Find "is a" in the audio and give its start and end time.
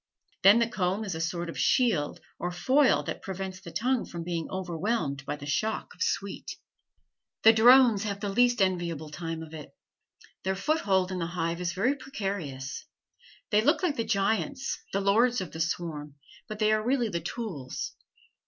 1.03-1.21